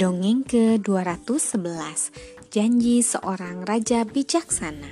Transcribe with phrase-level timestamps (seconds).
[0.00, 2.08] Dongeng ke-211
[2.48, 4.88] Janji seorang raja bijaksana.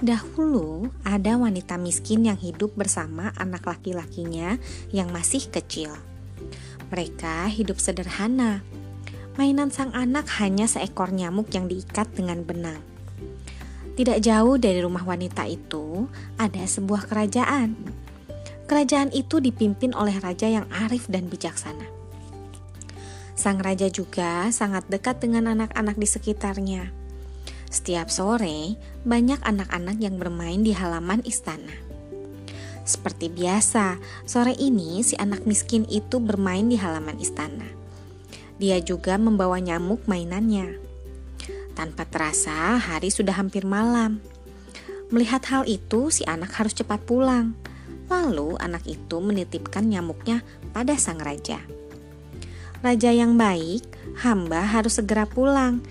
[0.00, 4.56] Dahulu ada wanita miskin yang hidup bersama anak laki-lakinya
[4.88, 5.92] yang masih kecil.
[6.88, 8.64] Mereka hidup sederhana.
[9.36, 12.80] Mainan sang anak hanya seekor nyamuk yang diikat dengan benang.
[14.00, 16.08] Tidak jauh dari rumah wanita itu
[16.40, 17.76] ada sebuah kerajaan.
[18.64, 21.95] Kerajaan itu dipimpin oleh raja yang arif dan bijaksana
[23.36, 26.88] Sang raja juga sangat dekat dengan anak-anak di sekitarnya.
[27.68, 31.76] Setiap sore, banyak anak-anak yang bermain di halaman istana.
[32.88, 37.68] Seperti biasa, sore ini si anak miskin itu bermain di halaman istana.
[38.56, 40.80] Dia juga membawa nyamuk mainannya.
[41.76, 44.24] Tanpa terasa, hari sudah hampir malam.
[45.12, 47.52] Melihat hal itu, si anak harus cepat pulang.
[48.08, 50.40] Lalu, anak itu menitipkan nyamuknya
[50.72, 51.60] pada sang raja.
[52.86, 53.82] Raja yang baik,
[54.22, 55.82] hamba harus segera pulang.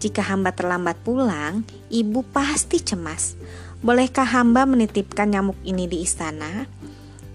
[0.00, 1.60] Jika hamba terlambat pulang,
[1.92, 3.36] ibu pasti cemas.
[3.84, 6.64] Bolehkah hamba menitipkan nyamuk ini di istana?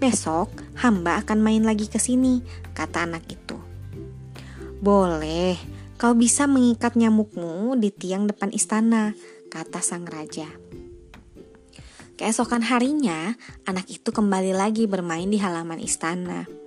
[0.02, 0.50] Besok
[0.82, 2.42] hamba akan main lagi ke sini,
[2.74, 3.54] kata anak itu.
[4.82, 5.62] Boleh,
[5.94, 9.14] kau bisa mengikat nyamukmu di tiang depan istana,
[9.46, 10.50] kata sang raja.
[12.18, 16.63] Keesokan harinya, anak itu kembali lagi bermain di halaman istana.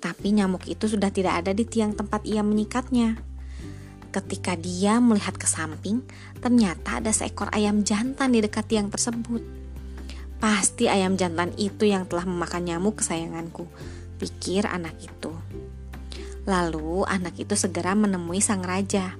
[0.00, 3.20] Tapi nyamuk itu sudah tidak ada di tiang tempat ia menyikatnya.
[4.10, 6.02] Ketika dia melihat ke samping,
[6.40, 9.44] ternyata ada seekor ayam jantan di dekat tiang tersebut.
[10.40, 13.68] Pasti ayam jantan itu yang telah memakan nyamuk kesayanganku,
[14.18, 15.30] pikir anak itu.
[16.48, 19.14] Lalu anak itu segera menemui sang raja.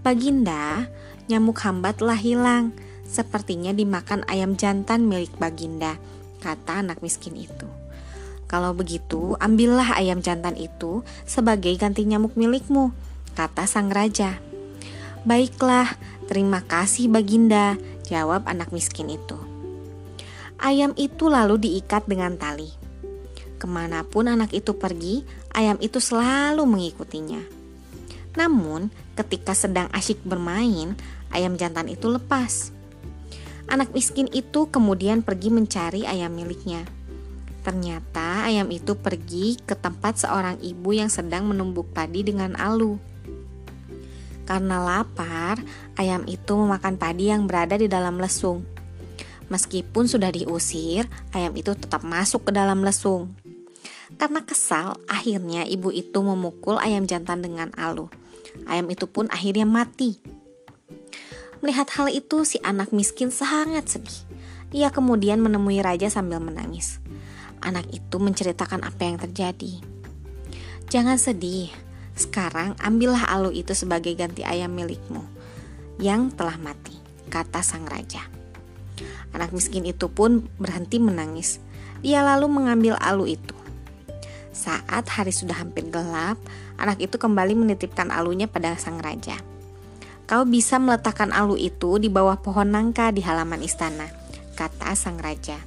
[0.00, 0.88] Baginda,
[1.28, 2.72] nyamuk hamba telah hilang.
[3.04, 6.00] Sepertinya dimakan ayam jantan milik Baginda,
[6.40, 7.77] kata anak miskin itu.
[8.48, 12.96] Kalau begitu, ambillah ayam jantan itu sebagai ganti nyamuk milikmu,
[13.36, 14.40] kata sang raja.
[15.28, 15.92] Baiklah,
[16.32, 17.76] terima kasih Baginda,
[18.08, 19.36] jawab anak miskin itu.
[20.56, 22.72] Ayam itu lalu diikat dengan tali.
[23.60, 27.44] Ke mana pun anak itu pergi, ayam itu selalu mengikutinya.
[28.32, 30.96] Namun, ketika sedang asyik bermain,
[31.28, 32.72] ayam jantan itu lepas.
[33.68, 36.88] Anak miskin itu kemudian pergi mencari ayam miliknya.
[37.62, 42.96] Ternyata ayam itu pergi ke tempat seorang ibu yang sedang menumbuk padi dengan alu.
[44.48, 45.60] Karena lapar,
[46.00, 48.64] ayam itu memakan padi yang berada di dalam lesung.
[49.52, 51.04] Meskipun sudah diusir,
[51.36, 53.36] ayam itu tetap masuk ke dalam lesung.
[54.16, 58.08] Karena kesal, akhirnya ibu itu memukul ayam jantan dengan alu.
[58.64, 60.16] Ayam itu pun akhirnya mati.
[61.60, 64.20] Melihat hal itu, si anak miskin sangat sedih.
[64.72, 67.00] Ia kemudian menemui raja sambil menangis.
[67.62, 69.82] Anak itu menceritakan apa yang terjadi.
[70.88, 71.68] Jangan sedih,
[72.18, 75.22] sekarang ambillah alu itu sebagai ganti ayam milikmu
[75.98, 76.94] yang telah mati,
[77.28, 78.22] kata sang raja.
[79.34, 81.62] Anak miskin itu pun berhenti menangis.
[82.00, 83.54] Dia lalu mengambil alu itu.
[84.54, 86.38] Saat hari sudah hampir gelap,
[86.78, 89.38] anak itu kembali menitipkan alunya pada sang raja.
[90.26, 94.10] Kau bisa meletakkan alu itu di bawah pohon nangka di halaman istana,
[94.58, 95.58] kata sang raja.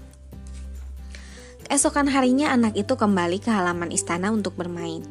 [1.71, 5.07] Esokan harinya anak itu kembali ke halaman istana untuk bermain.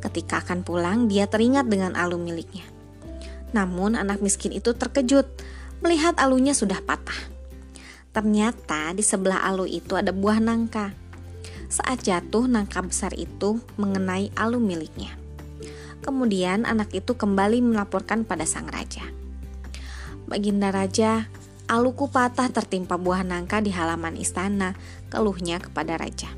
[0.00, 2.64] Ketika akan pulang, dia teringat dengan alu miliknya.
[3.52, 5.28] Namun anak miskin itu terkejut
[5.84, 7.28] melihat alunya sudah patah.
[8.16, 10.96] Ternyata di sebelah alu itu ada buah nangka.
[11.68, 15.12] Saat jatuh, nangka besar itu mengenai alu miliknya.
[16.00, 19.04] Kemudian anak itu kembali melaporkan pada sang raja.
[20.24, 21.28] Baginda raja,
[21.70, 24.74] Aluku patah tertimpa buah nangka di halaman istana,
[25.08, 26.28] keluhnya kepada raja.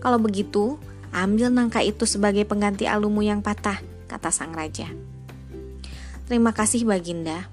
[0.00, 0.80] Kalau begitu,
[1.14, 3.78] ambil nangka itu sebagai pengganti alumu yang patah,
[4.10, 4.90] kata sang raja.
[6.30, 7.50] Terima kasih Baginda.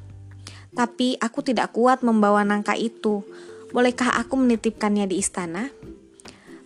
[0.77, 3.25] Tapi aku tidak kuat membawa nangka itu.
[3.73, 5.73] Bolehkah aku menitipkannya di istana?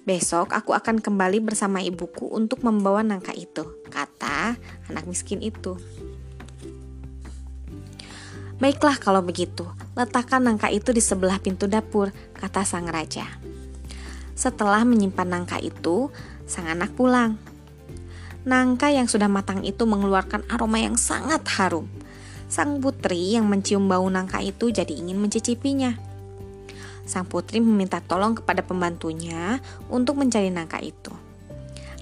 [0.01, 4.57] Besok aku akan kembali bersama ibuku untuk membawa nangka itu, kata
[4.89, 5.77] anak miskin itu.
[8.57, 9.65] Baiklah kalau begitu,
[10.01, 13.29] letakkan nangka itu di sebelah pintu dapur, kata sang raja.
[14.33, 16.09] Setelah menyimpan nangka itu,
[16.49, 17.37] sang anak pulang.
[18.41, 21.85] Nangka yang sudah matang itu mengeluarkan aroma yang sangat harum.
[22.49, 25.93] Sang putri yang mencium bau nangka itu jadi ingin mencicipinya.
[27.05, 29.61] Sang putri meminta tolong kepada pembantunya
[29.93, 31.13] untuk mencari nangka itu.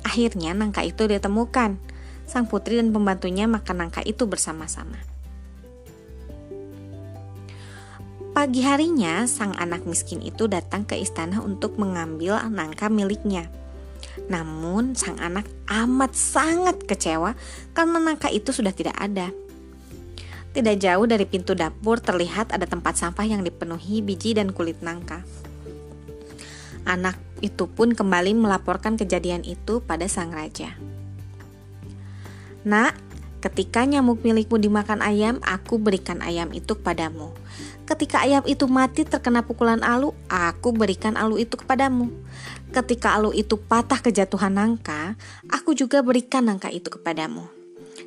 [0.08, 1.76] Akhirnya nangka itu ditemukan.
[2.24, 5.09] Sang putri dan pembantunya makan nangka itu bersama-sama.
[8.30, 13.50] Pagi harinya, sang anak miskin itu datang ke istana untuk mengambil nangka miliknya.
[14.30, 17.34] Namun sang anak amat sangat kecewa
[17.74, 19.34] karena nangka itu sudah tidak ada.
[20.54, 25.26] Tidak jauh dari pintu dapur terlihat ada tempat sampah yang dipenuhi biji dan kulit nangka.
[26.86, 30.78] Anak itu pun kembali melaporkan kejadian itu pada sang raja.
[32.66, 32.94] Nak,
[33.40, 37.32] ketika nyamuk milikmu dimakan ayam, aku berikan ayam itu kepadamu.
[37.90, 42.14] Ketika ayam itu mati terkena pukulan alu, aku berikan alu itu kepadamu.
[42.70, 45.18] Ketika alu itu patah kejatuhan nangka,
[45.50, 47.50] aku juga berikan nangka itu kepadamu.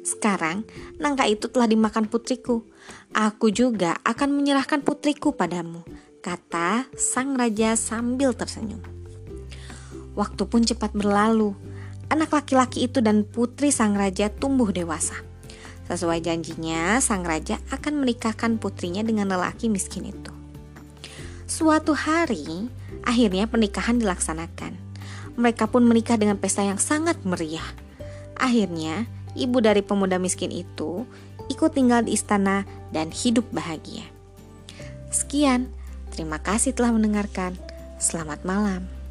[0.07, 0.63] Sekarang,
[1.03, 2.63] nangka itu telah dimakan putriku.
[3.11, 5.83] Aku juga akan menyerahkan putriku padamu,
[6.23, 8.83] kata sang raja sambil tersenyum.
[10.15, 11.72] Waktu pun cepat berlalu.
[12.13, 15.17] Anak laki-laki itu dan putri sang raja tumbuh dewasa.
[15.89, 20.29] Sesuai janjinya, sang raja akan menikahkan putrinya dengan lelaki miskin itu.
[21.49, 22.69] Suatu hari,
[23.01, 24.77] akhirnya pernikahan dilaksanakan.
[25.41, 27.65] Mereka pun menikah dengan pesta yang sangat meriah.
[28.37, 31.09] Akhirnya, ibu dari pemuda miskin itu
[31.49, 34.05] ikut tinggal di istana dan hidup bahagia.
[35.09, 35.73] Sekian,
[36.13, 37.57] terima kasih telah mendengarkan.
[37.97, 39.02] Selamat malam.